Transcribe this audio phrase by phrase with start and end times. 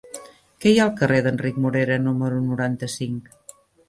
[0.63, 3.29] Què hi ha al carrer d'Enric Morera número noranta-cinc?